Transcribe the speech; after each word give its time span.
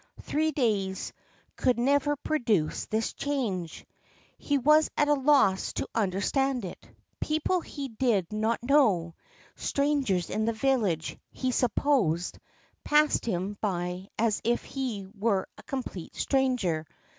Three 0.23 0.49
days 0.51 1.13
could 1.57 1.77
never 1.77 2.15
produce 2.15 2.85
this 2.87 3.13
change. 3.13 3.85
He 4.39 4.57
was 4.57 4.89
at 4.97 5.07
a 5.09 5.13
loss 5.13 5.73
to 5.73 5.87
understand 5.93 6.65
it. 6.65 6.89
People 7.19 7.61
he 7.61 7.89
did 7.89 8.33
not 8.33 8.63
know 8.63 9.13
strangers 9.55 10.31
in 10.31 10.45
the 10.45 10.53
village, 10.53 11.19
he 11.29 11.51
supposed 11.51 12.39
passed 12.83 13.27
him 13.27 13.59
by 13.61 14.09
as 14.17 14.41
if 14.43 14.63
he 14.63 15.07
were 15.19 15.47
a 15.55 15.61
complete 15.61 16.15
stranger. 16.15 16.87